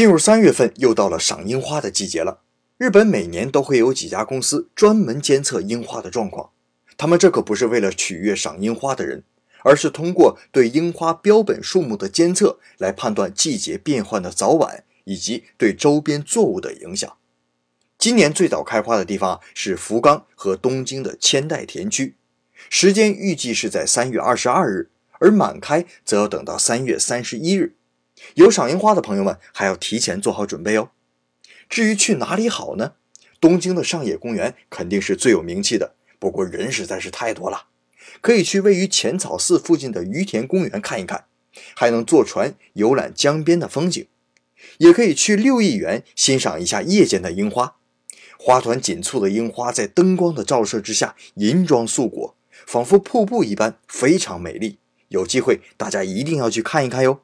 [0.00, 2.40] 进入三月份，又到了赏樱花的季节了。
[2.78, 6.52] 日本每年都会有几家公司专门监测樱花的状况，
[6.96, 9.24] 他们这可不是为了取悦赏樱花的人，
[9.62, 17.18] 而是通过对樱花标本数目的监测来判断季节变换的早晚以及对周边作物的影响。
[17.98, 22.16] 今年最早开花的地方是福冈和东京的千代田区，
[22.70, 24.88] 时间预计是在三月二十二日，
[25.18, 27.74] 而满开则要等到三月三十一日。
[28.34, 30.90] 有赏樱花的朋友们还要提前做好准备哦。
[31.68, 32.94] 至于去哪里好呢？
[33.40, 37.68] 东京的上野公园肯定是最有名气的，不过人实在是太多了。
[38.20, 41.24] 可以去位于浅草寺附近的于田公园看一看，
[41.74, 44.06] 还能坐船游览江边的风景。
[44.78, 47.76] 也可以去六义园欣赏一下夜间的樱花，
[48.38, 54.78] 花团锦簇的樱花在灯光的照射之下银装素裹，仿佛瀑布一般，非常美丽。
[55.08, 57.22] 有机会大家一定要去看一看哟。